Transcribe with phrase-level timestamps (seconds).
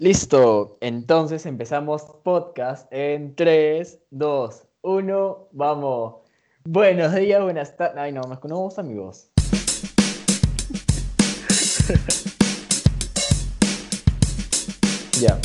[0.00, 6.16] Listo, entonces empezamos podcast en 3, 2, 1, vamos.
[6.64, 7.96] Buenos días, buenas tardes.
[7.98, 8.82] Ay, no, me no me gusta
[15.20, 15.40] ya.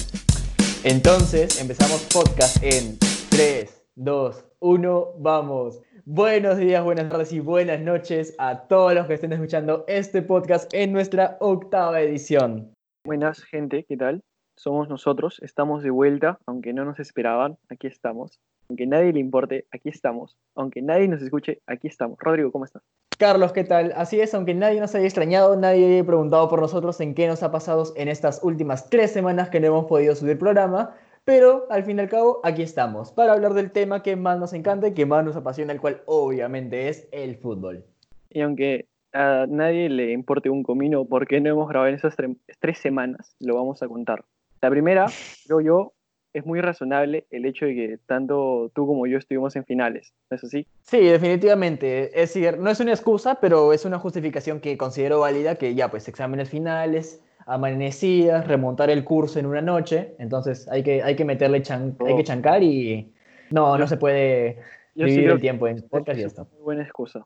[0.84, 2.98] Entonces empezamos podcast en
[3.30, 5.80] 3, 2, 1, vamos.
[6.06, 10.74] Buenos días, buenas tardes y buenas noches a todos los que estén escuchando este podcast
[10.74, 12.74] en nuestra octava edición.
[13.06, 14.24] Buenas, gente, ¿qué tal?
[14.60, 18.42] Somos nosotros, estamos de vuelta, aunque no nos esperaban, aquí estamos.
[18.68, 20.36] Aunque nadie le importe, aquí estamos.
[20.54, 22.20] Aunque nadie nos escuche, aquí estamos.
[22.20, 22.84] Rodrigo, ¿cómo estás?
[23.18, 23.94] Carlos, ¿qué tal?
[23.96, 27.42] Así es, aunque nadie nos haya extrañado, nadie haya preguntado por nosotros en qué nos
[27.42, 31.86] ha pasado en estas últimas tres semanas que no hemos podido subir programa, pero al
[31.86, 34.94] fin y al cabo, aquí estamos para hablar del tema que más nos encanta y
[34.94, 37.86] que más nos apasiona, el cual obviamente es el fútbol.
[38.30, 42.18] Y aunque a nadie le importe un comino por qué no hemos grabado en esas
[42.60, 44.26] tres semanas, lo vamos a contar.
[44.62, 45.08] La primera,
[45.46, 45.94] creo yo,
[46.34, 50.38] es muy razonable el hecho de que tanto tú como yo estuvimos en finales, ¿no
[50.38, 50.68] es así?
[50.82, 52.08] Sí, definitivamente.
[52.08, 55.90] Es decir, no es una excusa, pero es una justificación que considero válida que ya,
[55.90, 61.26] pues, exámenes finales, amanecidas, remontar el curso en una noche, entonces hay que, hay que
[61.26, 62.24] meterle chan, hay que oh.
[62.24, 63.12] chancar y
[63.50, 64.60] no, no se puede
[64.94, 66.48] dividir el tiempo en podcast y esto.
[66.54, 67.26] Muy buena excusa.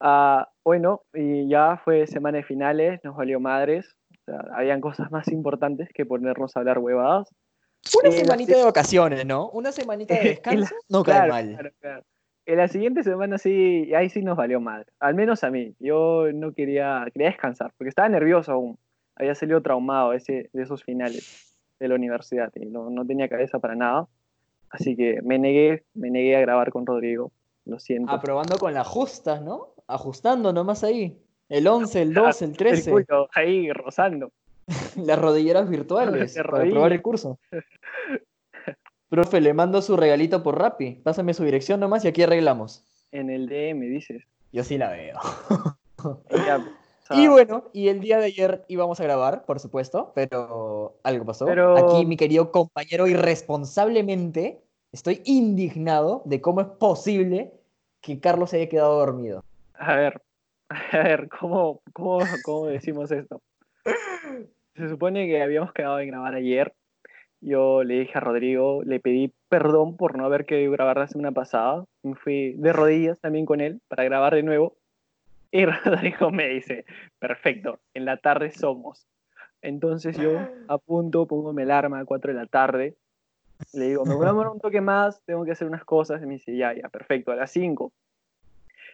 [0.00, 3.94] Uh, bueno, y ya fue semana de finales, nos valió madres,
[4.52, 7.28] habían cosas más importantes que ponernos a hablar huevadas.
[7.98, 9.50] Una eh, semanita de vacaciones, ¿no?
[9.50, 11.72] Una semanita de descanso no cae mal.
[12.46, 14.86] En la siguiente semana sí, ahí sí nos valió madre.
[14.98, 15.74] Al menos a mí.
[15.78, 18.78] Yo no quería, quería descansar, porque estaba nervioso aún
[19.20, 23.58] había salido traumado ese, de esos finales de la universidad y no, no, tenía cabeza
[23.58, 24.08] para nada.
[24.70, 27.32] Así que me negué, me negué a grabar con Rodrigo.
[27.66, 28.12] Lo siento.
[28.12, 29.74] Aprobando con las justas, ¿no?
[29.86, 31.20] Ajustando nomás ahí.
[31.50, 32.90] El 11, el 12, el 13.
[32.92, 34.30] El ahí rozando.
[34.96, 37.38] Las rodilleras virtuales para probar el curso.
[39.08, 40.92] Profe, le mando su regalito por Rappi.
[41.02, 42.84] Pásame su dirección nomás y aquí arreglamos.
[43.10, 44.22] En el DM, dices.
[44.52, 45.18] Yo sí la veo.
[46.30, 46.64] Ya,
[47.10, 51.48] y bueno, y el día de ayer íbamos a grabar, por supuesto, pero algo pasó.
[51.48, 54.62] Aquí mi querido compañero irresponsablemente,
[54.92, 57.52] estoy indignado de cómo es posible
[58.00, 59.42] que Carlos se haya quedado dormido.
[59.74, 60.22] A ver,
[60.92, 63.42] a ver, ¿cómo, cómo, cómo decimos esto?
[64.76, 66.72] Se supone que habíamos quedado en grabar ayer.
[67.40, 71.32] Yo le dije a Rodrigo, le pedí perdón por no haber querido grabar la semana
[71.32, 71.84] pasada.
[72.02, 74.76] Me fui de rodillas también con él para grabar de nuevo.
[75.50, 76.84] Y Rodrigo me dice,
[77.18, 79.06] perfecto, en la tarde somos.
[79.62, 80.38] Entonces yo
[80.68, 82.96] apunto, pongo mi alarma a 4 de la tarde,
[83.74, 86.26] le digo, me voy a demorar un toque más, tengo que hacer unas cosas, y
[86.26, 87.92] me dice, ya, ya, perfecto, a las 5.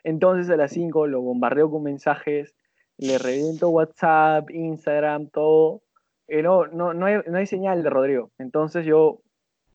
[0.05, 2.55] Entonces a las 5 lo bombardeo con mensajes,
[2.99, 5.83] le reviento WhatsApp, Instagram, todo.
[6.29, 8.31] Y no, no, no, hay, no hay señal de Rodrigo.
[8.39, 9.21] Entonces yo,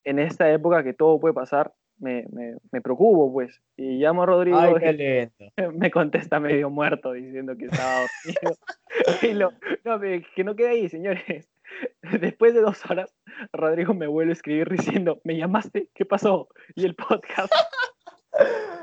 [0.04, 3.62] en esta época que todo puede pasar, me, me, me, preocupo, pues.
[3.76, 4.58] Y llamo a Rodrigo.
[5.72, 8.58] Me contesta medio muerto diciendo que estaba dormido.
[9.22, 9.52] y lo,
[9.84, 11.48] no, que no quede ahí, señores.
[12.20, 13.14] Después de dos horas,
[13.52, 15.88] Rodrigo me vuelve a escribir diciendo: ¿Me llamaste?
[15.94, 16.48] ¿Qué pasó?
[16.74, 17.52] Y el podcast.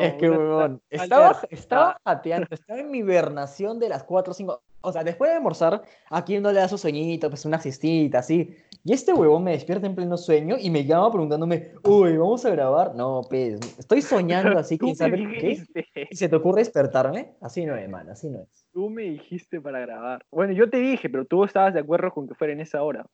[0.00, 4.62] es que, weón, estaba, estaba jateando, estaba en mi hibernación de las 4 o 5.
[4.80, 8.56] O sea, después de almorzar, aquí uno le da su sueñito, pues una siestita, así.
[8.84, 12.50] Y este huevón me despierta en pleno sueño y me llama preguntándome, uy, ¿vamos a
[12.50, 12.94] grabar?
[12.94, 16.06] No, pues, estoy soñando así, ¿quién sabe qué?
[16.08, 17.32] ¿Y se te ocurre despertarme?
[17.40, 18.66] Así no es, man, así no es.
[18.72, 20.24] Tú me dijiste para grabar.
[20.30, 23.04] Bueno, yo te dije, pero tú estabas de acuerdo con que fuera en esa hora.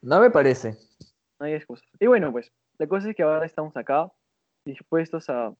[0.00, 0.76] No me parece.
[1.38, 1.86] No hay excusas.
[2.00, 4.10] Y bueno, pues, la cosa es que ahora estamos acá,
[4.64, 5.52] dispuestos a,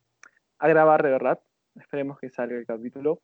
[0.58, 1.40] a grabar de verdad.
[1.74, 3.20] Esperemos que salga el capítulo.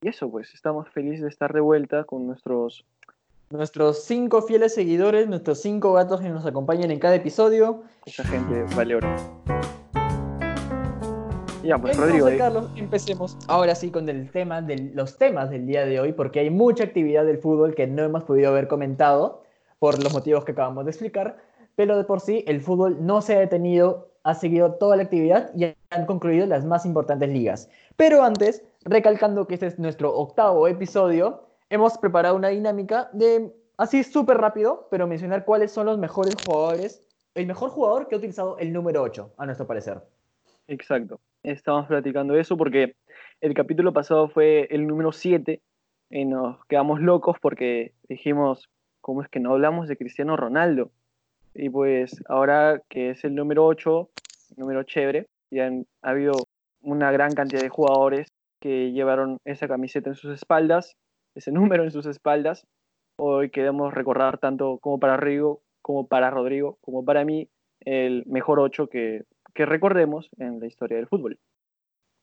[0.00, 2.84] Y eso, pues, estamos felices de estar de vuelta con nuestros
[3.48, 7.84] nuestros cinco fieles seguidores, nuestros cinco gatos que nos acompañan en cada episodio.
[8.04, 9.08] Esa gente vale oro.
[11.62, 12.28] Ya, pues Rodrigo.
[12.28, 12.38] Eh.
[12.38, 16.40] Carlos, empecemos ahora sí con el tema de los temas del día de hoy, porque
[16.40, 19.44] hay mucha actividad del fútbol que no hemos podido haber comentado
[19.78, 21.38] por los motivos que acabamos de explicar,
[21.76, 25.52] pero de por sí el fútbol no se ha detenido, ha seguido toda la actividad
[25.54, 27.70] y han concluido las más importantes ligas.
[27.94, 34.02] Pero antes, recalcando que este es nuestro octavo episodio, hemos preparado una dinámica de, así
[34.02, 37.06] súper rápido, pero mencionar cuáles son los mejores jugadores,
[37.36, 40.02] el mejor jugador que ha utilizado el número 8, a nuestro parecer.
[40.66, 42.96] Exacto, estamos platicando eso porque
[43.40, 45.62] el capítulo pasado fue el número 7
[46.10, 48.68] y nos quedamos locos porque dijimos,
[49.00, 50.90] ¿cómo es que no hablamos de Cristiano Ronaldo?
[51.56, 54.10] Y pues ahora que es el número 8,
[54.56, 55.70] número chévere, ya
[56.02, 56.34] ha habido
[56.82, 58.28] una gran cantidad de jugadores
[58.60, 60.96] que llevaron esa camiseta en sus espaldas
[61.36, 62.66] ese número en sus espaldas.
[63.18, 67.48] hoy queremos recordar tanto como para Rigo, como para Rodrigo, como para mí,
[67.80, 69.24] el mejor 8 que,
[69.54, 71.38] que recordemos en la historia del fútbol.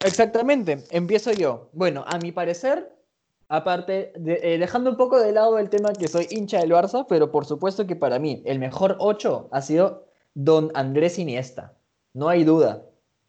[0.04, 1.70] Exactamente, empiezo yo.
[1.72, 2.92] Bueno, a mi parecer,
[3.54, 7.32] aparte, eh, dejando un poco de lado el tema que soy hincha del Barça, pero
[7.32, 11.76] por supuesto que para mí el mejor 8 ha sido Don Andrés Iniesta.
[12.14, 12.84] No hay duda.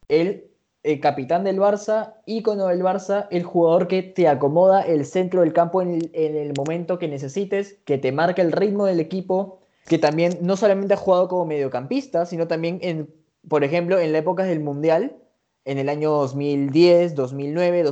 [0.08, 0.50] El,
[0.82, 5.52] el capitán del Barça, ícono del Barça, el jugador que te acomoda el centro del
[5.52, 9.58] campo en el, en el momento que necesites, que te marca el ritmo del equipo,
[9.86, 13.14] que también no solamente ha jugado como mediocampista, sino también en,
[13.46, 15.18] por ejemplo, en la época del Mundial
[15.66, 17.82] en el año 2010, 2009,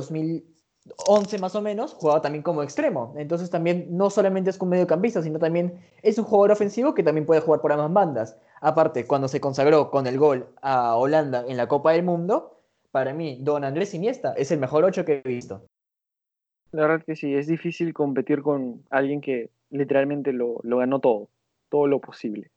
[0.85, 3.13] 2011 más o menos, jugaba también como extremo.
[3.17, 7.25] Entonces también no solamente es como mediocampista, sino también es un jugador ofensivo que también
[7.25, 8.37] puede jugar por ambas bandas.
[8.61, 12.59] Aparte, cuando se consagró con el gol a Holanda en la Copa del Mundo,
[12.91, 15.63] para mí, Don Andrés Iniesta es el mejor 8 que he visto.
[16.71, 21.29] La verdad que sí, es difícil competir con alguien que literalmente lo, lo ganó todo,
[21.69, 22.51] todo lo posible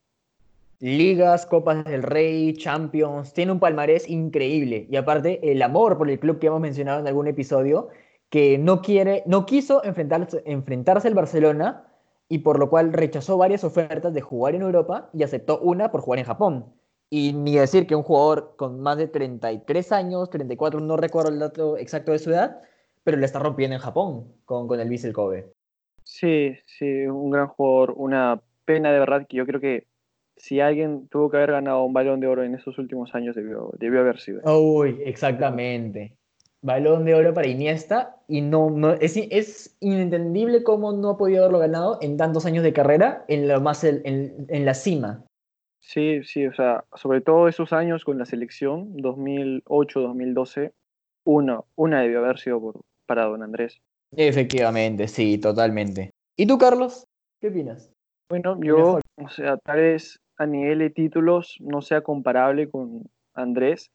[0.81, 4.87] ligas, Copas del Rey, Champions, tiene un palmarés increíble.
[4.91, 7.89] Y aparte, el amor por el club que hemos mencionado en algún episodio,
[8.31, 11.85] que no quiere, no quiso enfrentarse, enfrentarse al Barcelona
[12.29, 16.01] y por lo cual rechazó varias ofertas de jugar en Europa y aceptó una por
[16.01, 16.67] jugar en Japón.
[17.09, 21.39] Y ni decir que un jugador con más de 33 años, 34, no recuerdo el
[21.39, 22.61] dato exacto de su edad,
[23.05, 25.53] pero le está rompiendo en Japón con, con el Vissel Kobe.
[26.03, 29.87] Sí, sí, un gran jugador, una pena de verdad que yo creo que
[30.37, 33.71] si alguien tuvo que haber ganado un balón de oro en esos últimos años, debió,
[33.79, 34.43] debió haber sido.
[34.45, 36.17] Uy, exactamente.
[36.67, 41.45] Balón de oro para Iniesta y no, no es, es inentendible cómo no ha podido
[41.45, 45.25] haberlo ganado en tantos años de carrera en, lo más en, en la cima.
[45.81, 50.73] Sí, sí, o sea, sobre todo esos años con la selección, 2008, 2012,
[51.25, 53.79] una, debió haber sido por, para don Andrés.
[54.17, 56.11] Efectivamente, sí, totalmente.
[56.37, 57.05] ¿Y tú, Carlos?
[57.41, 57.93] ¿Qué opinas?
[58.29, 63.05] Bueno, yo, o sea, tal vez a nivel de títulos no sea comparable con
[63.35, 63.87] Andrés,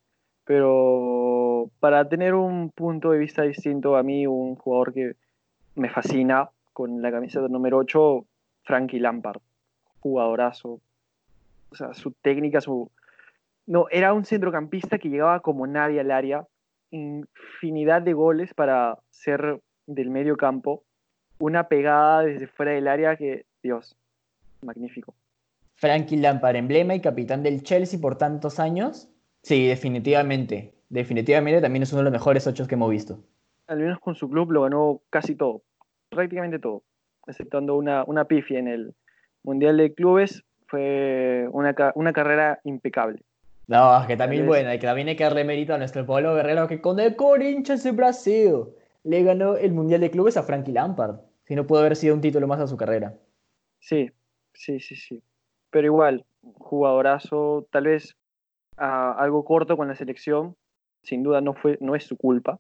[0.46, 1.41] pero
[1.80, 5.16] para tener un punto de vista distinto a mí, un jugador que
[5.76, 8.26] me fascina con la camiseta número 8,
[8.64, 9.42] Frankie Lampard,
[10.00, 10.80] jugadorazo.
[11.72, 12.90] O sea, su técnica, su...
[13.66, 16.48] No, era un centrocampista que llegaba como nadie al área,
[16.90, 20.84] infinidad de goles para ser del medio campo,
[21.40, 23.96] una pegada desde fuera del área que, Dios,
[24.62, 25.14] magnífico.
[25.76, 29.10] Frankie Lampard, emblema y capitán del Chelsea por tantos años.
[29.42, 30.74] Sí, definitivamente.
[30.92, 33.20] Definitivamente también es uno de los mejores ocho que hemos visto.
[33.68, 35.64] Al menos con su club lo ganó casi todo,
[36.10, 36.84] prácticamente todo,
[37.26, 38.94] exceptuando una, una pifia en el
[39.44, 40.44] Mundial de Clubes.
[40.68, 43.22] Fue una, una carrera impecable.
[43.68, 46.68] No, que también buena, y que también hay que darle mérito a nuestro Pablo Guerrero,
[46.68, 48.66] que con el Corinthians de Brasil
[49.04, 51.20] le ganó el Mundial de Clubes a Frankie Lampard.
[51.46, 53.16] Si no pudo haber sido un título más a su carrera.
[53.80, 54.12] Sí,
[54.54, 55.24] Sí, sí, sí.
[55.70, 56.26] Pero igual,
[56.60, 58.16] jugadorazo, tal vez
[58.78, 60.56] ah, algo corto con la selección,
[61.04, 62.60] sin duda no, fue, no es su culpa.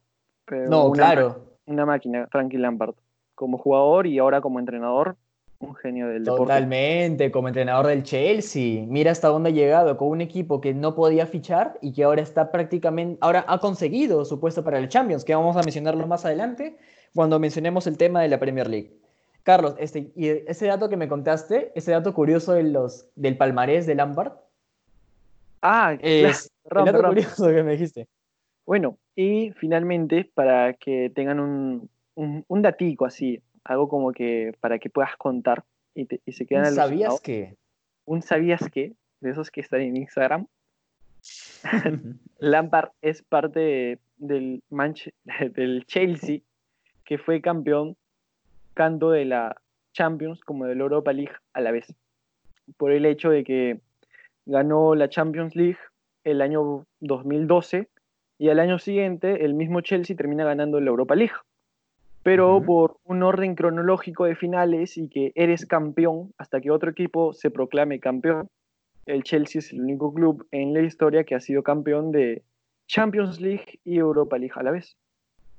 [0.49, 1.45] no, claro.
[1.65, 2.95] Una máquina, Frankie Lampard.
[3.35, 5.15] Como jugador y ahora como entrenador,
[5.61, 6.43] un genio del deporte.
[6.43, 8.85] Totalmente, como entrenador del Chelsea.
[8.87, 12.21] Mira hasta dónde ha llegado con un equipo que no podía fichar y que ahora
[12.21, 16.25] está prácticamente, ahora ha conseguido su puesto para el Champions, que vamos a mencionarlo más
[16.25, 16.77] adelante
[17.13, 18.97] cuando mencionemos el tema de la Premier League.
[19.43, 23.87] Carlos, este, y ese dato que me contaste, ese dato curioso de los, del palmarés
[23.87, 24.33] de Lampard.
[25.61, 28.07] Ah, es el dato curioso que me dijiste.
[28.65, 34.89] Bueno, y finalmente, para que tengan un, un, datico así, algo como que para que
[34.89, 35.63] puedas contar
[35.95, 37.55] y, se quedan ¿Sabías que?
[38.05, 40.47] Un sabías que, de esos que están en Instagram.
[42.39, 44.63] Lampard es parte del,
[45.53, 46.39] del Chelsea,
[47.03, 47.97] que fue campeón
[48.73, 49.61] tanto de la
[49.93, 51.93] Champions como de la Europa League a la vez,
[52.77, 53.81] por el hecho de que
[54.45, 55.77] ganó la Champions League
[56.23, 57.89] el año 2012
[58.41, 61.35] y al año siguiente el mismo Chelsea termina ganando la Europa League.
[62.23, 67.33] Pero por un orden cronológico de finales y que eres campeón hasta que otro equipo
[67.33, 68.49] se proclame campeón,
[69.05, 72.41] el Chelsea es el único club en la historia que ha sido campeón de
[72.87, 74.97] Champions League y Europa League a la vez.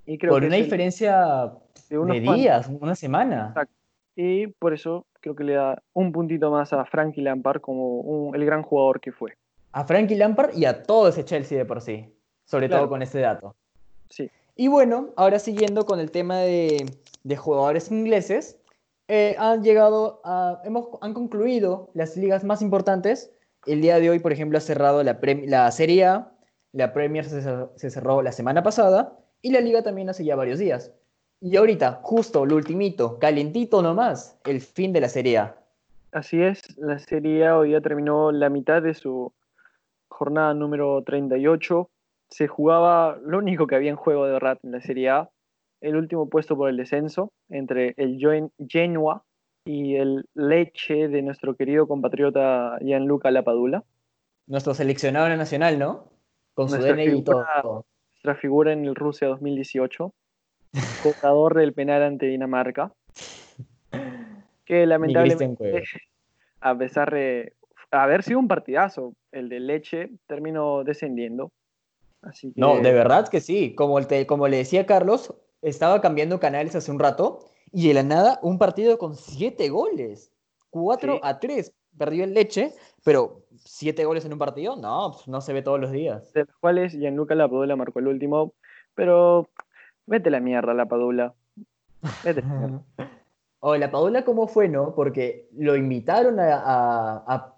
[0.05, 1.53] Y creo por una diferencia
[1.89, 3.47] de, unos días, una semana.
[3.51, 3.75] Exacto.
[4.17, 8.45] Y por eso creo que le da un puntito más a Frankie Lampard como el
[8.45, 9.35] gran jugador que fue.
[9.71, 12.12] A Frankie Lampard y a todo ese Chelsea de por sí,
[12.52, 13.56] sobre todo con ese dato.
[14.11, 14.30] Sí.
[14.56, 16.85] Y bueno, ahora siguiendo con el tema de,
[17.25, 18.59] de jugadores ingleses,
[19.09, 23.32] eh, han llegado a, hemos, han concluido las ligas más importantes.
[23.64, 26.30] El día de hoy, por ejemplo, ha cerrado la, la Serie A,
[26.73, 30.59] la Premier se, se cerró la semana pasada y la liga también hace ya varios
[30.59, 30.92] días.
[31.40, 35.56] Y ahorita, justo lo ultimito, calentito nomás, el fin de la Serie A.
[36.12, 39.32] Así es, la Serie A hoy ya terminó la mitad de su
[40.09, 41.88] jornada número 38.
[42.33, 45.31] Se jugaba lo único que había en juego de verdad en la Serie A,
[45.83, 48.19] el último puesto por el descenso entre el
[48.69, 49.23] Genoa
[49.67, 53.85] y el Leche de nuestro querido compatriota Gianluca Lapadula.
[54.47, 56.09] Nuestro seleccionador nacional, ¿no?
[56.55, 57.85] Con su DNI y todo.
[58.15, 60.15] Nuestra figura en el Rusia 2018
[61.03, 62.95] jugador del penal ante Dinamarca.
[64.65, 65.83] Que lamentablemente,
[66.61, 67.53] a pesar de
[67.91, 71.53] haber sido un partidazo, el de Leche terminó descendiendo.
[72.23, 73.75] Así No, de verdad que sí.
[73.75, 77.41] Como, como le decía Carlos, estaba cambiando canales hace un rato
[77.73, 80.33] y de la nada un partido con siete goles.
[80.71, 81.73] 4 a 3.
[81.99, 82.73] Perdió el Leche,
[83.05, 86.33] pero siete goles en un partido, no, pues, no se ve todos los días.
[86.33, 88.55] De los cuales Gianluca Lapadula marcó el último,
[88.95, 89.47] pero
[90.07, 91.35] Vete la mierda, la Padula.
[92.25, 92.43] Vete.
[93.61, 94.95] o la Padula, ¿cómo fue, no?
[94.95, 97.55] Porque lo invitaron a,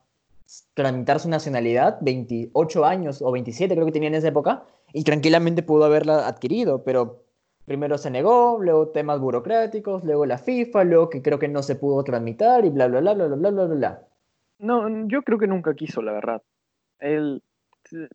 [0.74, 5.62] tramitar su nacionalidad, 28 años o 27 creo que tenía en esa época, y tranquilamente
[5.62, 7.24] pudo haberla adquirido, pero
[7.64, 11.76] primero se negó, luego temas burocráticos, luego la FIFA, luego que creo que no se
[11.76, 14.08] pudo tramitar y bla, bla, bla, bla, bla, bla, bla, bla.
[14.58, 16.42] No, yo creo que nunca quiso, la verdad.
[16.98, 17.42] Él,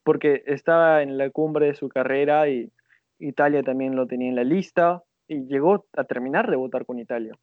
[0.03, 2.71] porque estaba en la cumbre de su carrera y
[3.19, 7.33] Italia también lo tenía en la lista y llegó a terminar de votar con Italia.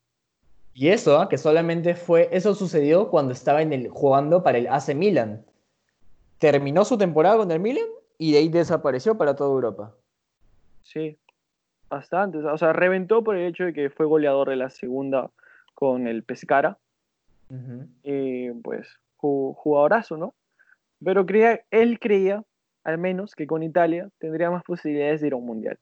[0.79, 1.27] Y eso, ¿ah?
[1.31, 5.43] que solamente fue, eso sucedió cuando estaba en el, jugando para el AC Milan.
[6.39, 7.87] Terminó su temporada con el Milan
[8.19, 9.95] y de ahí desapareció para toda Europa.
[10.83, 11.17] Sí,
[11.89, 12.37] bastante.
[12.45, 15.31] O sea, reventó por el hecho de que fue goleador de la segunda
[15.73, 16.77] con el Pescara.
[18.03, 20.35] Y pues, jugadorazo, ¿no?
[21.03, 22.45] Pero creía, él creía
[22.85, 25.79] al menos que con Italia tendría más posibilidades de ir a un mundial.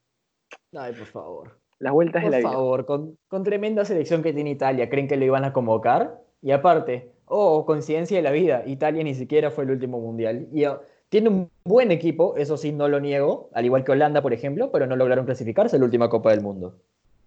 [0.73, 1.64] Ay, por favor.
[1.79, 2.49] Las vueltas de la vida.
[2.49, 6.21] Por favor, con, con, tremenda selección que tiene Italia, ¿creen que lo iban a convocar?
[6.41, 10.47] Y aparte, oh, coincidencia de la vida, Italia ni siquiera fue el último mundial.
[10.53, 10.79] Y ah,
[11.09, 14.71] tiene un buen equipo, eso sí, no lo niego, al igual que Holanda, por ejemplo,
[14.71, 16.77] pero no lograron clasificarse a la última Copa del Mundo.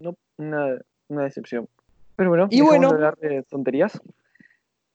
[0.01, 0.79] No, una,
[1.09, 1.69] una decepción.
[2.17, 4.01] Pero bueno, y bueno, hablar de tonterías.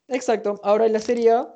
[0.07, 1.55] Exacto, ahora en la Serie A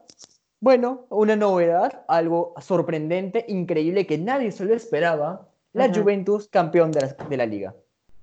[0.60, 5.48] bueno, una novedad, algo sorprendente, increíble, que nadie se lo esperaba.
[5.74, 7.75] La Juventus campeón de la, liga.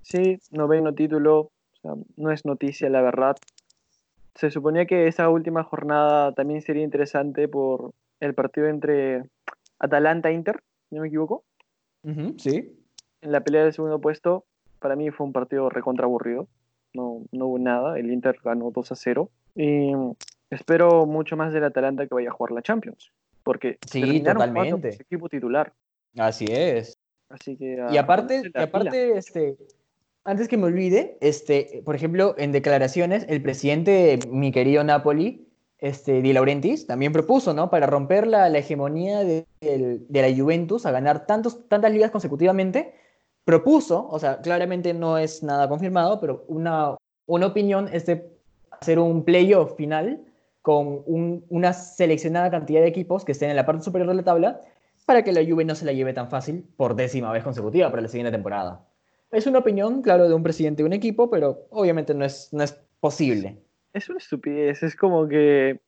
[0.05, 1.51] Sí, noveno título, o
[1.83, 3.37] sea, no es noticia, la verdad.
[4.35, 9.25] Se suponía que esa última jornada también sería interesante por el partido entre
[9.79, 11.45] Atalanta e Inter, no me equivoco.
[12.37, 12.81] sí.
[13.23, 14.45] En la pelea del segundo puesto,
[14.81, 16.47] para mí fue un partido recontra aburrido.
[16.93, 17.99] No, no hubo nada.
[17.99, 19.31] El Inter ganó 2 a 0.
[19.57, 19.93] Y
[20.55, 23.11] Espero mucho más del Atalanta que vaya a jugar la Champions.
[23.43, 24.93] Porque sí, totalmente.
[24.93, 25.73] Su equipo titular.
[26.17, 26.97] Así es.
[27.29, 29.57] Así que, y aparte, y aparte este,
[30.25, 36.23] antes que me olvide, este, por ejemplo, en declaraciones, el presidente mi querido Napoli, este,
[36.23, 37.69] Di Laurentiis, también propuso, ¿no?
[37.69, 39.47] Para romper la, hegemonía de,
[40.09, 42.95] la Juventus a ganar tantos, tantas ligas consecutivamente,
[43.45, 48.27] propuso, o sea, claramente no es nada confirmado, pero una, una opinión es de
[48.71, 50.25] hacer un playoff final
[50.63, 54.61] con una seleccionada cantidad de equipos que estén en la parte superior de la tabla
[55.05, 58.01] para que la Juve no se la lleve tan fácil por décima vez consecutiva para
[58.01, 58.87] la siguiente temporada.
[59.35, 62.63] Es una opinión, claro, de un presidente de un equipo, pero obviamente no es, no
[62.63, 63.59] es posible.
[63.93, 65.81] Es una estupidez, es como que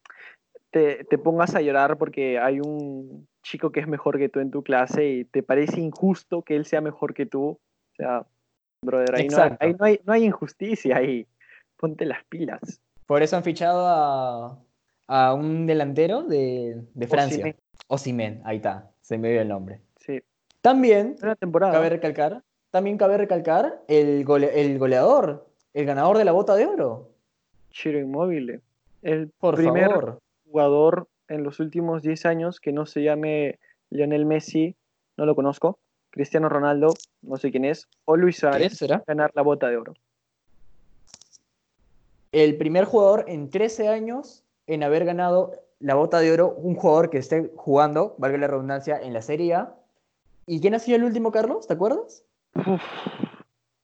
[0.71, 4.50] te, te pongas a llorar porque hay un chico que es mejor que tú en
[4.50, 7.49] tu clase y te parece injusto que él sea mejor que tú.
[7.49, 8.26] O sea,
[8.83, 11.26] brother, ahí, no hay, no, hay, no hay injusticia ahí.
[11.76, 12.81] Ponte las pilas.
[13.07, 14.59] Por eso han fichado a,
[15.07, 17.55] a un delantero de, de Francia.
[17.88, 19.81] Osimen, ahí está, se me dio el nombre.
[20.00, 20.21] Sí.
[20.61, 21.73] También, temporada.
[21.73, 22.43] cabe recalcar,
[22.76, 27.09] también cabe recalcar el, el goleador, el ganador de la bota de oro.
[27.71, 28.61] Chiro Inmóvil.
[29.00, 34.76] El primer jugador en los últimos 10 años que no se llame Lionel Messi,
[35.16, 35.78] no lo conozco.
[36.11, 36.92] Cristiano Ronaldo,
[37.23, 39.95] no sé quién es, o Luis Suárez, ganar la bota de oro.
[42.30, 47.09] El primer jugador en 13 años en haber ganado la bota de oro un jugador
[47.09, 49.75] que esté jugando, valga la redundancia, en la Serie A.
[50.47, 51.66] ¿Y quién ha sido el último, Carlos?
[51.66, 52.25] ¿Te acuerdas?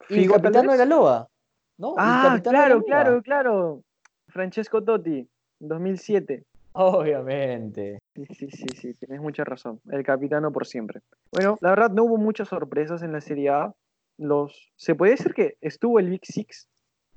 [0.08, 1.28] El capitán de Galoa.
[1.78, 1.94] ¿no?
[1.98, 3.82] Ah, claro, claro, claro.
[4.28, 5.28] Francesco Totti,
[5.60, 6.44] 2007.
[6.72, 7.98] Obviamente.
[8.14, 9.80] Sí, sí, sí, sí, tienes mucha razón.
[9.90, 11.00] El capitano por siempre.
[11.30, 13.74] Bueno, la verdad no hubo muchas sorpresas en la Serie A.
[14.18, 16.68] Los, se puede decir que estuvo el Big Six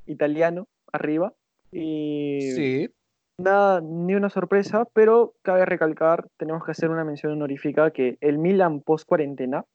[0.05, 1.33] italiano arriba.
[1.71, 2.89] Y sí
[3.37, 8.37] nada, ni una sorpresa, pero cabe recalcar, tenemos que hacer una mención honorífica que el
[8.37, 9.65] Milan post cuarentena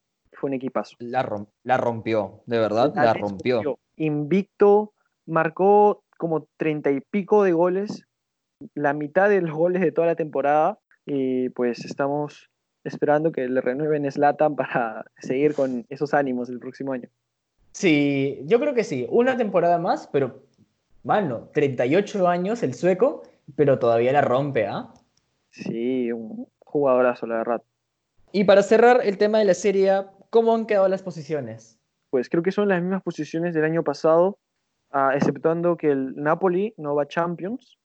[0.40, 0.96] fue un equipazo.
[0.98, 3.78] La, la rompió, de verdad, la, rompió.
[3.96, 4.94] Invicto,
[5.26, 8.04] marcó como treinta y pico de goles,
[8.74, 12.50] la mitad de los goles de toda la temporada, y pues estamos
[12.84, 17.08] esperando que le renueven Slatan para seguir con esos ánimos el próximo año.
[17.72, 20.42] Sí, yo creo que sí, una temporada más, pero,
[21.02, 23.22] bueno, 38 años el sueco,
[23.54, 24.92] pero todavía la rompe, ¿ah?
[25.50, 27.62] Sí, un jugadorazo, la verdad.
[28.32, 31.78] Y para cerrar el tema de la serie, ¿cómo han quedado las posiciones?
[32.08, 34.38] Pues creo que son las mismas posiciones del año pasado,
[34.94, 37.76] uh, exceptuando que el Napoli no va Champions.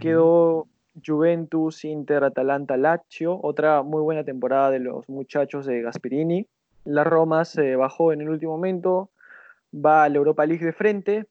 [0.00, 0.66] Quedó
[1.04, 6.46] Juventus, Inter, Atalanta, Lazio, otra muy buena temporada de los muchachos de Gasperini.
[6.84, 9.10] La Roma se bajó en el último momento,
[9.74, 11.26] va a la Europa League de frente.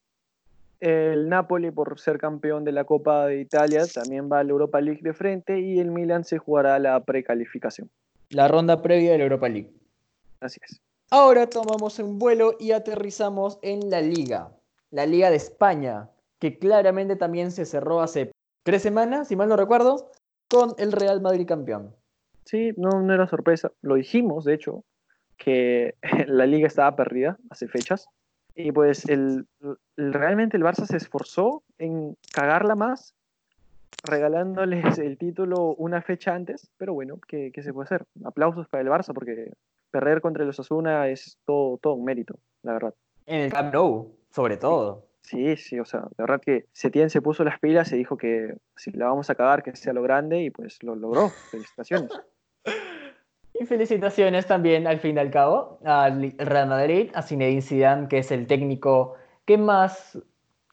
[0.79, 4.79] El Napoli, por ser campeón de la Copa de Italia, también va a la Europa
[4.79, 7.89] League de frente y el Milan se jugará la precalificación.
[8.29, 9.71] La ronda previa de la Europa League.
[10.45, 10.81] Así es.
[11.11, 14.51] Ahora tomamos un vuelo y aterrizamos en la Liga,
[14.91, 16.09] la Liga de España,
[16.39, 18.31] que claramente también se cerró hace
[18.63, 20.11] tres semanas, si mal no recuerdo,
[20.49, 21.95] con el Real Madrid campeón.
[22.45, 23.71] Sí, no, no era sorpresa.
[23.81, 24.83] Lo dijimos, de hecho,
[25.37, 25.95] que
[26.27, 28.07] la liga estaba perdida hace fechas.
[28.55, 29.47] Y pues el,
[29.97, 33.13] realmente el Barça se esforzó en cagarla más,
[34.03, 38.05] regalándoles el título una fecha antes, pero bueno, ¿qué, se puede hacer?
[38.23, 39.51] Aplausos para el Barça porque
[39.95, 42.93] perder contra los Osasuna es todo, todo un mérito, la verdad.
[43.25, 45.07] En el Camp Nou, sobre todo.
[45.21, 48.57] Sí, sí, o sea, la verdad que Setién se puso las pilas y dijo que
[48.75, 51.29] si la vamos a cagar, que sea lo grande, y pues lo logró.
[51.51, 52.11] Felicitaciones.
[53.53, 58.17] Y felicitaciones también, al fin y al cabo, al Real Madrid, a Zinedine Zidane, que
[58.17, 60.19] es el técnico que más,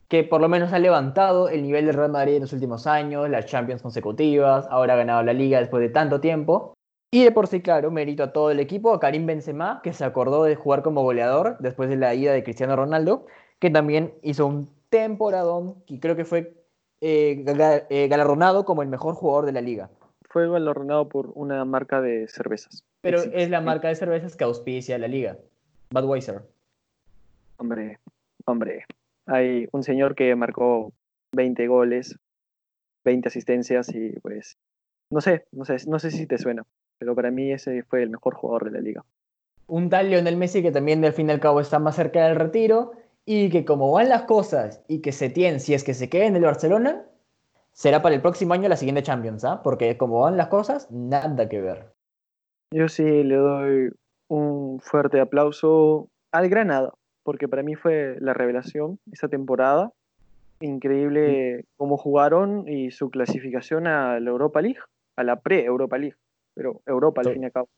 [0.09, 3.29] que por lo menos ha levantado el nivel del Real Madrid en los últimos años,
[3.29, 6.72] las Champions consecutivas, ahora ha ganado la Liga después de tanto tiempo.
[7.13, 10.03] Y de por sí, claro, mérito a todo el equipo, a Karim Benzema, que se
[10.03, 13.27] acordó de jugar como goleador después de la ida de Cristiano Ronaldo,
[13.59, 16.55] que también hizo un temporadón y creo que fue
[17.01, 17.45] eh,
[17.91, 19.91] eh, galardonado como el mejor jugador de la liga.
[20.27, 22.83] Fue galardonado por una marca de cervezas.
[23.01, 25.37] Pero es la marca de cervezas que auspicia la liga,
[25.91, 26.41] Budweiser.
[27.57, 27.99] Hombre,
[28.45, 28.85] hombre,
[29.27, 30.91] hay un señor que marcó
[31.33, 32.17] 20 goles,
[33.05, 34.57] 20 asistencias y pues
[35.11, 36.65] no sé, no sé, no sé si te suena,
[37.03, 39.03] pero para mí ese fue el mejor jugador de la liga.
[39.67, 42.37] Un tal Lionel Messi que también al fin y al cabo está más cerca del
[42.37, 42.93] retiro
[43.25, 46.27] y que como van las cosas y que se tiene, si es que se quede
[46.27, 47.03] en el Barcelona,
[47.73, 49.61] será para el próximo año la siguiente Champions, ¿ah?
[49.63, 51.91] Porque como van las cosas, nada que ver.
[52.71, 53.89] Yo sí le doy
[54.29, 59.91] un fuerte aplauso al Granada, porque para mí fue la revelación esa temporada.
[60.61, 64.79] Increíble cómo jugaron y su clasificación a la Europa League,
[65.17, 66.15] a la pre-Europa League,
[66.53, 67.69] pero Europa al fin y al cabo.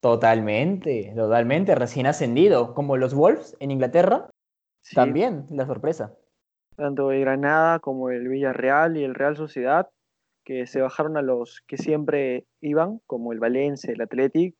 [0.00, 4.28] Totalmente, totalmente, recién ascendido, como los Wolves en Inglaterra,
[4.92, 6.14] también, la sorpresa.
[6.76, 9.88] Tanto el Granada como el Villarreal y el Real Sociedad,
[10.44, 14.54] que se bajaron a los que siempre iban, como el Valencia, el Athletic.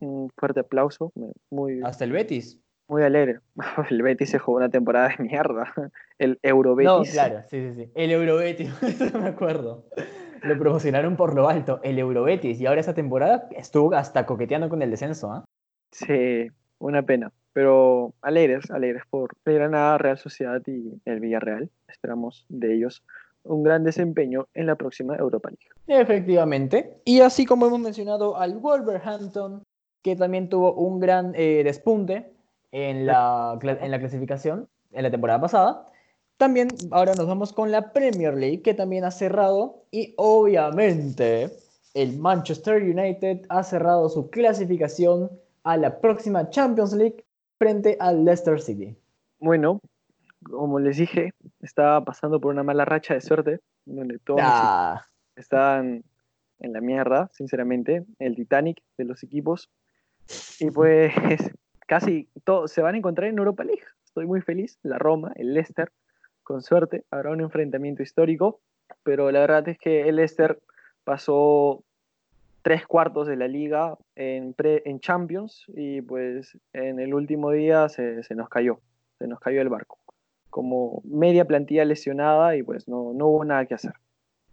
[0.00, 1.10] Un fuerte aplauso.
[1.50, 2.60] Muy, Hasta el Betis.
[2.88, 3.40] Muy alegre.
[3.90, 5.72] El Betis se jugó una temporada de mierda.
[6.18, 6.90] El Eurobetis.
[6.90, 7.90] No, claro, sí, sí, sí.
[7.94, 9.84] El Eurobetis, eso me acuerdo.
[10.42, 12.60] Lo promocionaron por lo alto, el Eurobetis.
[12.60, 15.44] Y ahora esa temporada estuvo hasta coqueteando con el descenso, ¿ah?
[15.90, 17.32] Sí, una pena.
[17.52, 21.70] Pero alegres, alegres por el Granada, Real Sociedad y el Villarreal.
[21.88, 23.02] Esperamos de ellos
[23.42, 26.00] un gran desempeño en la próxima Europa League.
[26.02, 27.00] Efectivamente.
[27.04, 29.62] Y así como hemos mencionado al Wolverhampton,
[30.02, 32.35] que también tuvo un gran eh, despunte
[32.72, 35.86] en la, en la clasificación en la temporada pasada.
[36.36, 39.84] También ahora nos vamos con la Premier League, que también ha cerrado.
[39.90, 41.50] Y obviamente
[41.94, 45.30] el Manchester United ha cerrado su clasificación
[45.64, 47.24] a la próxima Champions League
[47.58, 48.96] frente al Leicester City.
[49.38, 49.80] Bueno,
[50.42, 55.06] como les dije, estaba pasando por una mala racha de suerte, donde todos ah.
[55.36, 56.04] estaban
[56.58, 59.70] en la mierda, sinceramente, el Titanic de los equipos.
[60.60, 61.12] Y pues
[61.86, 63.84] casi todos se van a encontrar en Europa League.
[64.04, 64.78] Estoy muy feliz.
[64.82, 65.90] La Roma, el Leicester,
[66.42, 68.60] con suerte, habrá un enfrentamiento histórico,
[69.02, 70.60] pero la verdad es que el Leicester
[71.04, 71.82] pasó
[72.62, 78.22] tres cuartos de la liga en, en Champions y pues en el último día se,
[78.34, 78.80] nos cayó,
[79.18, 79.98] se nos cayó el barco.
[80.50, 83.92] Como media plantilla lesionada y pues no, no hubo nada que hacer.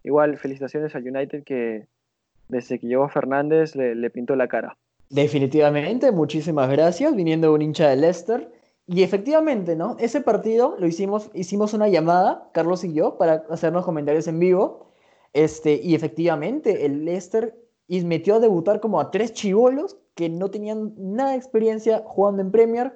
[0.04, 1.88] Igual felicitaciones al United que
[2.50, 4.78] desde que llegó Fernández le pintó la cara.
[5.10, 8.52] Definitivamente, muchísimas gracias, viniendo un hincha de Leicester.
[8.86, 9.96] Y efectivamente, ¿no?
[10.00, 14.88] Ese partido lo hicimos, hicimos una llamada, Carlos y yo, para hacernos comentarios en vivo.
[15.32, 17.56] Este, y efectivamente, el Leicester
[18.04, 22.52] metió a debutar como a tres chivolos que no tenían nada de experiencia jugando en
[22.52, 22.94] Premier,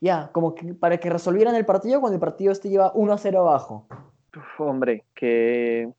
[0.00, 3.18] ya, como que para que resolvieran el partido cuando el partido este lleva 1 a
[3.18, 3.86] 0 abajo.
[4.58, 5.92] hombre, que.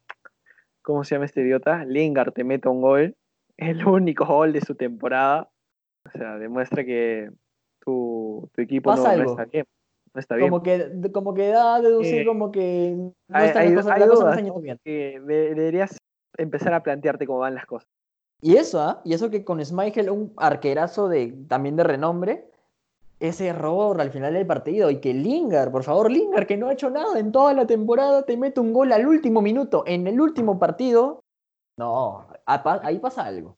[0.82, 1.86] ¿Cómo se llama este idiota?
[1.86, 3.15] Lingard te mete un gol.
[3.58, 5.50] El único gol de su temporada.
[6.13, 7.32] O sea, demuestra que
[7.80, 9.65] tu, equipo no, está bien.
[10.13, 10.50] No está bien.
[10.50, 13.93] Como que, como que da a deducir Eh, como que no está la hay- cosa-
[13.93, 14.80] hay la cosa no dudas, bien.
[14.84, 15.97] Que deberías
[16.38, 17.88] empezar a plantearte cómo van las cosas.
[18.41, 19.02] Y eso, ¿ah?
[19.06, 22.47] Y eso que con Schmeichel, un arquerazo de, también de renombre,
[23.19, 24.89] ese error al final del partido.
[24.89, 28.24] Y que Lingard, por favor, Lingard, que no ha hecho nada en toda la temporada,
[28.24, 31.21] te mete un gol al último minuto, en el último partido.
[31.78, 33.58] No, ahí pasa algo.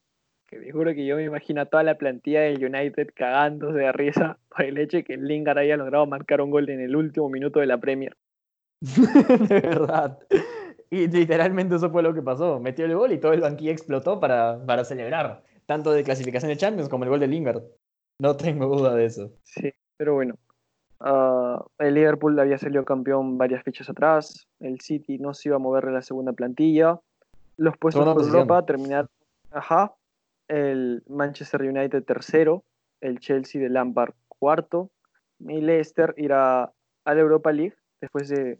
[0.54, 3.92] Que te juro que yo me imagino a toda la plantilla del United cagándose de
[3.92, 7.30] risa por el hecho de que Lingard haya logrado marcar un gol en el último
[7.30, 8.16] minuto de la Premier.
[8.82, 10.20] de verdad.
[10.92, 12.60] Y literalmente eso fue lo que pasó.
[12.60, 15.42] Metió el gol y todo el banquillo explotó para, para celebrar.
[15.66, 17.63] Tanto de clasificación de Champions como el gol de Lingard.
[18.20, 19.32] No tengo duda de eso.
[19.42, 20.36] Sí, pero bueno.
[21.00, 24.48] Ah, el Liverpool había salido campeón varias fechas atrás.
[24.60, 27.00] El City no se iba a mover de la segunda plantilla.
[27.58, 28.24] Los puestos por.
[28.24, 29.10] Europa terminaron.
[29.52, 29.96] Ajá.
[30.54, 32.63] El Manchester United tercero.
[33.02, 34.92] El Chelsea de Lampard cuarto.
[35.39, 38.60] Y Leicester irá a la Europa League después de,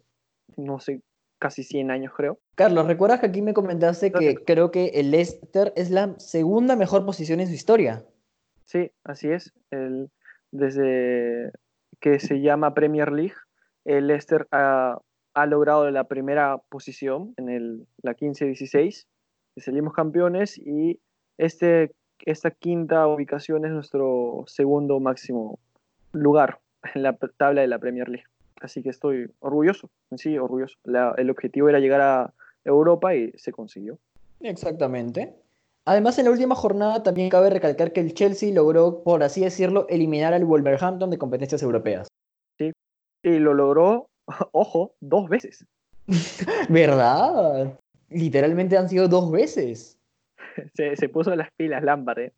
[0.56, 1.02] no sé,
[1.38, 2.40] casi 100 años, creo.
[2.56, 7.06] Carlos, ¿recuerdas que aquí me comentaste que creo que el Leicester es la segunda mejor
[7.06, 8.04] posición en su historia?
[8.64, 9.52] Sí, así es.
[9.70, 10.10] El,
[10.50, 11.52] desde
[12.00, 13.36] que se llama Premier League,
[13.84, 14.98] el Leicester ha,
[15.34, 19.06] ha logrado la primera posición en el, la 15-16.
[19.54, 21.00] y Salimos campeones y
[21.38, 21.92] este,
[22.24, 25.58] esta quinta ubicación es nuestro segundo máximo
[26.12, 26.60] lugar
[26.94, 28.26] en la tabla de la Premier League.
[28.60, 30.76] Así que estoy orgulloso, en sí, orgulloso.
[30.84, 32.32] La- el objetivo era llegar a
[32.64, 33.98] Europa y se consiguió.
[34.40, 35.34] Exactamente.
[35.86, 39.86] Además, en la última jornada también cabe recalcar que el Chelsea logró, por así decirlo,
[39.90, 42.08] eliminar al Wolverhampton de competencias europeas.
[43.26, 44.08] Y lo logró,
[44.52, 45.64] ojo, dos veces.
[46.68, 47.78] ¿Verdad?
[48.10, 49.93] Literalmente han sido dos veces.
[50.74, 52.32] se, se puso las pilas Lampard ¿eh?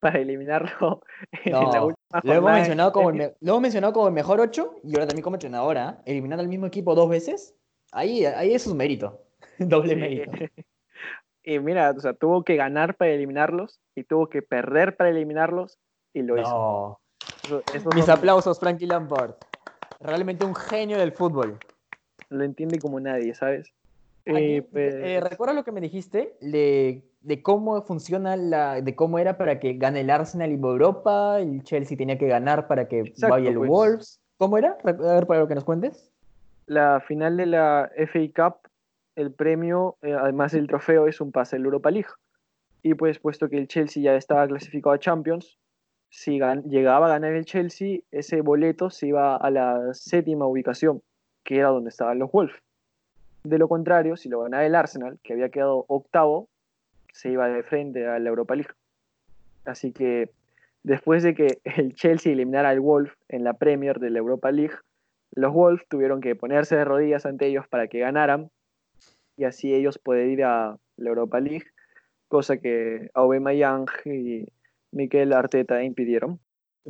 [0.00, 1.02] para eliminarlo
[1.44, 4.40] en la última Lo hemos, mencionado como el, me- lo hemos mencionado como el mejor
[4.40, 6.02] 8 y ahora también como entrenador, ¿ah?
[6.04, 7.54] Eliminando al mismo equipo dos veces.
[7.92, 9.22] Ahí, ahí es un mérito.
[9.58, 10.00] Doble Sí.
[10.00, 10.32] mérito.
[11.44, 15.78] Y mira, o sea, tuvo que ganar para eliminarlos y tuvo que perder para eliminarlos
[16.12, 16.50] y lo hizo.
[16.50, 17.00] No.
[17.44, 19.34] Eso, eso Mis no- aplausos, Frankie Lampard.
[20.00, 21.58] Realmente un genio del fútbol.
[22.28, 23.72] lo entiende como nadie, ¿sabes?
[24.26, 28.94] Aquí, Y, pues, eh, ¿Recuerdas lo que me dijiste de, de cómo funciona la, de
[28.96, 31.38] cómo era para que gane el Arsenal y Europa?
[31.40, 33.70] El Chelsea tenía que ganar para que Exacto, vaya el pues.
[33.70, 34.20] Wolves.
[34.38, 34.76] ¿Cómo era?
[34.84, 36.12] A ver, para lo que nos cuentes.
[36.66, 38.68] la final de la FA Cup,
[39.14, 42.10] el premio, eh, además del trofeo, es un pase a la Europa League.
[42.82, 45.58] Y pues, puesto que el Chelsea ya estaba clasificado a Champions,
[46.10, 51.02] si llegaba a ganar el Chelsea, ese boleto se iba a la séptima ubicación,
[51.44, 52.56] que era donde estaban los Wolves.
[53.46, 56.48] De lo contrario, si lo ganaba el Arsenal, que había quedado octavo,
[57.12, 58.72] se iba de frente a la Europa League.
[59.64, 60.30] Así que
[60.82, 64.74] después de que el Chelsea eliminara al Wolf en la Premier de la Europa League,
[65.30, 68.50] los Wolves tuvieron que ponerse de rodillas ante ellos para que ganaran
[69.36, 71.66] y así ellos poder ir a la Europa League,
[72.26, 74.48] cosa que Aubameyang y
[74.90, 76.40] Mikel Arteta impidieron.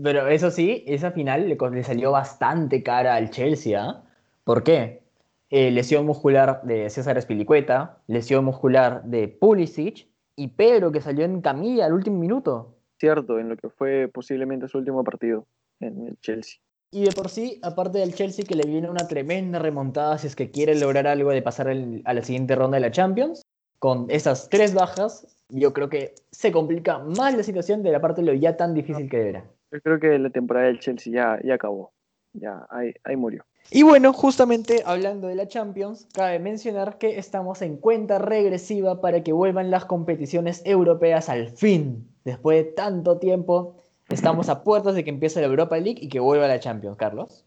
[0.03, 3.79] Pero eso sí, esa final le, salió bastante cara al Chelsea.
[3.79, 4.05] ¿ah?
[4.45, 5.06] ¿Por qué?
[5.51, 11.41] Eh, lesión muscular de César Espilicueta, lesión muscular de Pulisic y Pedro que salió en
[11.41, 12.75] camilla al último minuto.
[12.99, 15.47] Cierto, en lo que fue posiblemente su último partido
[15.79, 16.59] en el Chelsea.
[16.91, 20.35] Y de por sí, aparte del Chelsea que le viene una tremenda remontada si es
[20.35, 23.43] que quiere lograr algo de pasar el- a la siguiente ronda de la Champions,
[23.79, 28.21] con esas tres bajas, yo creo que se complica más la situación de la parte
[28.23, 29.45] de lo ya tan difícil que era.
[29.71, 31.93] Yo creo que la temporada del Chelsea ya, ya acabó,
[32.33, 33.45] ya ahí, ahí murió.
[33.71, 39.25] Y bueno, justamente hablando de la Champions, cabe mencionar que estamos en cuenta regresiva para
[39.25, 42.09] que vuelvan las competiciones europeas al fin.
[42.25, 43.75] Después de tanto tiempo,
[44.09, 47.45] estamos a puertas de que empiece la Europa League y que vuelva la Champions, Carlos.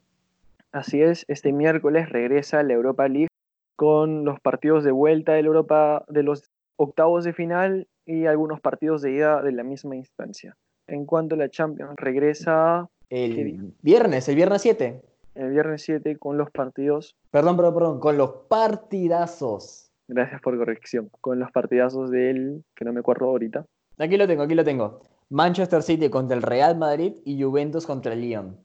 [0.73, 3.29] Así es, este miércoles regresa la Europa League
[3.77, 8.60] con los partidos de vuelta de la Europa de los octavos de final y algunos
[8.60, 10.58] partidos de ida de la misma instancia.
[10.86, 12.89] En cuanto a la Champions, regresa.
[13.10, 15.01] El viernes, el viernes 7.
[15.39, 19.91] El viernes 7 con los partidos, Perdón, perdón, perdón, con los partidazos.
[20.08, 23.65] gracias por corrección, con los partidazos del, que no me acuerdo ahorita.
[23.97, 25.02] Aquí lo tengo, aquí lo tengo.
[25.30, 28.58] Manchester City contra el Real Madrid y Juventus contra el Lyon.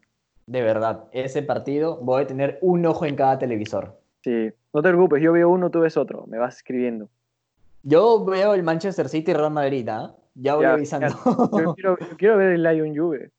[0.47, 3.99] De verdad, ese partido voy a tener un ojo en cada televisor.
[4.23, 7.09] Sí, no te preocupes, yo veo uno, tú ves otro, me vas escribiendo.
[7.83, 10.15] Yo veo el Manchester City y Real Madrid, ¿ah?
[10.35, 11.09] Ya voy Ya, avisando.
[11.59, 13.31] Yo quiero, yo quiero ver el Lion Juve.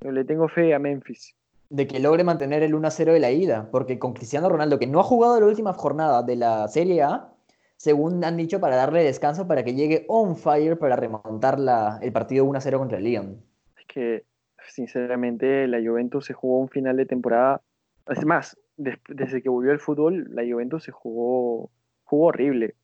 [0.00, 1.34] Yo le tengo fe a Memphis.
[1.74, 5.00] De que logre mantener el 1-0 de la ida, porque con Cristiano Ronaldo, que no
[5.00, 7.32] ha jugado la última jornada de la Serie A,
[7.76, 12.12] según han dicho, para darle descanso para que llegue on fire para remontar la- el
[12.12, 13.42] partido 1-0 contra el Lyon.
[13.76, 14.24] Es que,
[14.68, 17.60] sinceramente, la Juventus se jugó un final de temporada.
[18.06, 21.70] Es más, des- desde que volvió el fútbol, la Juventus se jugó,
[22.04, 22.76] jugó horrible.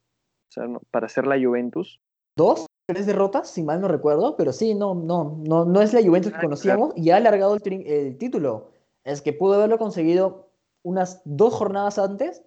[0.48, 2.00] O sea, no- para ser la Juventus,
[2.37, 6.00] Dos, tres derrotas, si mal no recuerdo, pero sí, no, no, no, no es la
[6.03, 8.70] Juventus que conocíamos y ha alargado el, el título.
[9.04, 10.50] Es que pudo haberlo conseguido
[10.82, 12.42] unas dos jornadas antes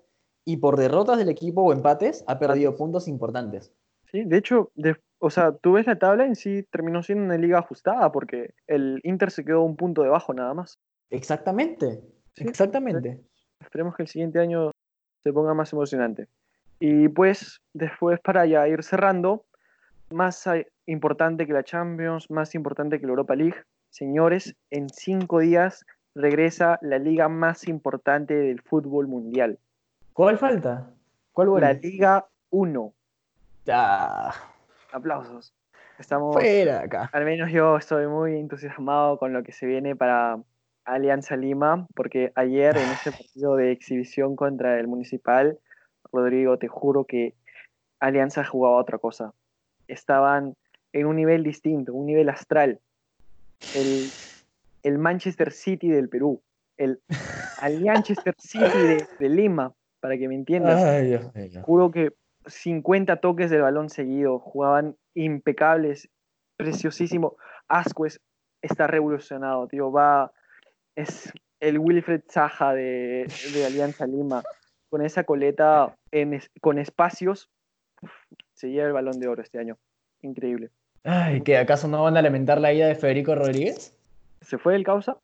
[0.45, 3.73] y por derrotas del equipo o empates ha perdido puntos importantes.
[4.11, 4.23] ¿sí?
[4.23, 7.59] De hecho, de- o sea, tú ves la tabla en sí, terminó siendo una liga
[7.59, 10.79] ajustada porque el Inter se quedó un punto debajo nada más.
[11.09, 12.01] Exactamente,
[12.35, 13.21] Sí, exactamente.
[13.59, 14.71] Esperemos que el siguiente año
[15.21, 16.27] se ponga más emocionante.
[16.79, 19.45] Y pues, después para ya ir cerrando,
[20.09, 20.43] más
[20.87, 23.55] importante que la Champions, más importante que la Europa League,
[23.89, 25.85] señores, en cinco días
[26.15, 29.59] regresa la liga más importante del fútbol mundial,
[30.13, 30.91] ¿Cuál falta?
[31.31, 31.79] ¿Cuál la vuelve?
[31.81, 32.93] Liga 1.
[33.69, 34.31] Ah,
[34.91, 35.53] Aplausos.
[35.97, 37.09] Estamos, fuera acá.
[37.11, 40.39] al menos yo estoy muy entusiasmado con lo que se viene para
[40.85, 45.57] Alianza Lima, porque ayer en este partido de exhibición contra el Municipal,
[46.11, 47.33] Rodrigo, te juro que
[47.99, 49.33] Alianza jugaba otra cosa.
[49.87, 50.55] Estaban
[50.91, 52.79] en un nivel distinto, un nivel astral.
[53.75, 54.09] El,
[54.83, 56.43] el Manchester City del Perú,
[56.77, 57.01] el
[57.61, 61.61] Alianchester City de, de Lima, para que me entiendas Ay, Dios mío.
[61.63, 62.13] juro que
[62.45, 66.09] 50 toques del balón seguido, jugaban impecables,
[66.57, 67.37] preciosísimo.
[67.67, 68.19] Ascuez
[68.61, 70.31] está revolucionado, tío, va,
[70.95, 74.43] es el Wilfred Zaha de, de Alianza Lima,
[74.89, 77.49] con esa coleta en con espacios,
[78.01, 78.11] uf,
[78.53, 79.77] se lleva el balón de oro este año,
[80.21, 80.71] increíble.
[81.03, 83.92] Ay, ¿que acaso no van a lamentar la ida de Federico Rodríguez?
[84.43, 85.17] ¿Se fue el causa?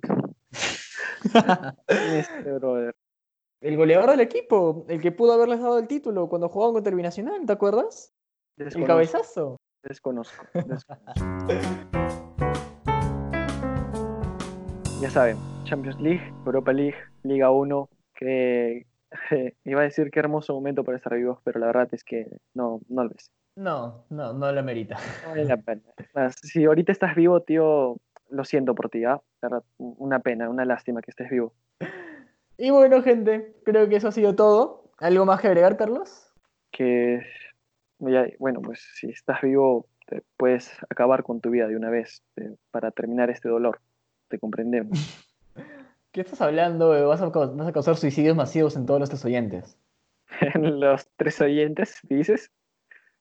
[0.00, 0.94] ¿Quién es
[2.30, 2.94] este brother?
[3.60, 6.96] El goleador del equipo, el que pudo haberles dado el título cuando jugaban contra el
[6.96, 8.12] Binacional, ¿te acuerdas?
[8.56, 9.56] El Desconozco, cabezazo.
[9.82, 10.94] desconozco, desconozco.
[15.00, 18.86] Ya saben, Champions League, Europa League, Liga 1, que
[19.64, 22.80] iba a decir qué hermoso momento para estar vivos, pero la verdad es que no,
[22.88, 23.30] no lo es.
[23.56, 24.96] No, no, no la merita.
[25.24, 25.82] No vale la pena.
[26.14, 27.96] Más, Si ahorita estás vivo, tío,
[28.30, 29.20] lo siento por ti, ¿ah?
[29.78, 31.54] Una pena, una lástima que estés vivo.
[32.56, 34.90] Y bueno, gente, creo que eso ha sido todo.
[34.98, 36.32] ¿Algo más que agregar, Carlos?
[36.72, 37.22] Que,
[37.98, 42.54] bueno, pues si estás vivo, te puedes acabar con tu vida de una vez eh,
[42.70, 43.80] para terminar este dolor.
[44.28, 44.98] Te comprendemos.
[46.12, 46.96] ¿Qué estás hablando?
[46.96, 47.02] eh?
[47.02, 49.78] ¿Vas a, cau- vas a causar suicidios masivos en todos nuestros oyentes?
[50.54, 52.50] Los tres oyentes, dices,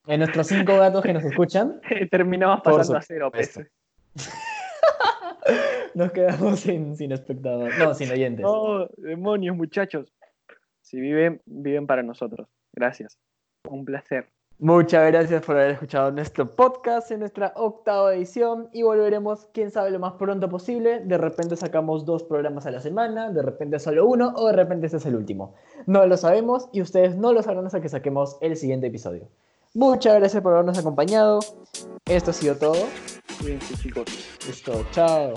[0.08, 1.80] En nuestros cinco gatos que nos escuchan,
[2.12, 3.30] terminamos pasando a cero.
[3.32, 3.60] pues.
[5.94, 7.78] Nos quedamos sin, sin espectadores.
[7.78, 8.44] No, sin oyentes.
[8.44, 10.14] No, demonios, muchachos.
[10.82, 12.48] Si viven, viven para nosotros.
[12.74, 13.18] Gracias.
[13.70, 14.28] Un placer.
[14.60, 19.92] Muchas gracias por haber escuchado nuestro podcast en nuestra octava edición y volveremos, quién sabe,
[19.92, 21.00] lo más pronto posible.
[21.02, 24.88] De repente sacamos dos programas a la semana, de repente solo uno o de repente
[24.88, 25.54] este es el último.
[25.86, 29.30] No lo sabemos y ustedes no lo sabrán hasta que saquemos el siguiente episodio.
[29.76, 31.38] Muchas gracias por habernos acompañado.
[32.08, 32.78] Esto ha sido todo.
[33.40, 34.06] Cuídense, chicos.
[34.46, 35.34] Listo, chao.